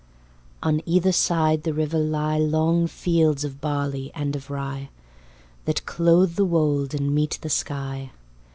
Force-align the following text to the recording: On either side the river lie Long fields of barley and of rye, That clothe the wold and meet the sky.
On 0.63 0.81
either 0.87 1.11
side 1.11 1.61
the 1.61 1.75
river 1.75 1.99
lie 1.99 2.39
Long 2.39 2.87
fields 2.87 3.43
of 3.43 3.61
barley 3.61 4.11
and 4.15 4.35
of 4.35 4.49
rye, 4.49 4.89
That 5.65 5.85
clothe 5.85 6.37
the 6.37 6.43
wold 6.43 6.95
and 6.95 7.13
meet 7.13 7.37
the 7.43 7.51
sky. 7.51 8.09